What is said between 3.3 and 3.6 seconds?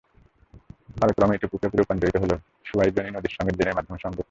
সঙ্গে